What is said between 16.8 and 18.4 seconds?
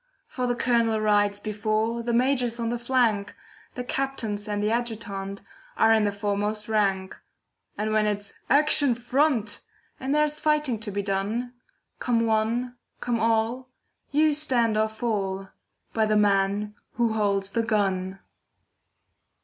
who holds the gun.